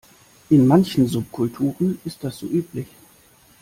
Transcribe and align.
In 0.49 0.65
manchen 0.65 1.07
Subkulturen 1.07 1.99
ist 2.05 2.23
das 2.23 2.39
so 2.39 2.47
üblich. 2.47 2.87